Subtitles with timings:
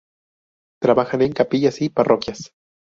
[0.81, 2.55] Trabajan en capillas y parroquias.